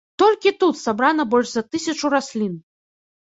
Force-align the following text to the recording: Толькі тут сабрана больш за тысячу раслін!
Толькі 0.21 0.53
тут 0.61 0.79
сабрана 0.83 1.25
больш 1.33 1.51
за 1.59 1.63
тысячу 1.75 2.05
раслін! 2.15 2.57